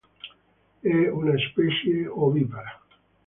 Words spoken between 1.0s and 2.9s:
una specie ovipara.